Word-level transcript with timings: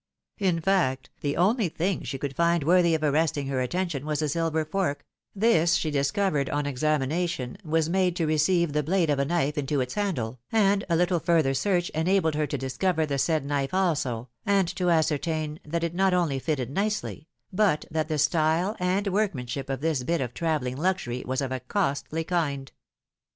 In 0.39 0.59
fact, 0.59 1.11
the 1.19 1.37
only 1.37 1.69
thing 1.69 2.01
she 2.01 2.17
could 2.17 2.35
find 2.35 2.63
worthy 2.63 2.95
of 2.95 3.03
arresting 3.03 3.45
her 3.45 3.61
attention 3.61 4.03
was 4.03 4.23
a 4.23 4.29
silver 4.29 4.65
fork— 4.65 5.05
^this 5.37 5.77
she 5.79 5.91
discovered, 5.91 6.49
on 6.49 6.65
examination, 6.65 7.55
was 7.63 7.87
made 7.87 8.15
to 8.15 8.25
receive 8.25 8.73
the 8.73 8.81
blade 8.81 9.11
of 9.11 9.19
a 9.19 9.25
knife 9.25 9.59
into 9.59 9.79
its 9.79 9.93
handle, 9.93 10.39
and 10.51 10.83
a 10.89 10.95
little 10.95 11.19
further 11.19 11.53
search 11.53 11.91
enabled 11.91 12.33
her 12.33 12.47
to 12.47 12.57
discover 12.57 13.05
the 13.05 13.19
said 13.19 13.45
knife 13.45 13.75
also, 13.75 14.27
and 14.43 14.67
to 14.69 14.89
ascertain 14.89 15.59
that 15.63 15.83
it 15.83 15.93
not 15.93 16.15
only 16.15 16.39
fitted 16.39 16.71
nicely, 16.71 17.27
but 17.53 17.85
that 17.91 18.07
the 18.07 18.17
style 18.17 18.75
and 18.79 19.05
workmanship 19.05 19.69
of 19.69 19.81
this 19.81 20.01
bit 20.01 20.19
of 20.19 20.33
travelling 20.33 20.77
luxury 20.77 21.21
was 21.27 21.41
of 21.41 21.51
a 21.51 21.59
costly 21.59 22.23
kind. 22.23 22.71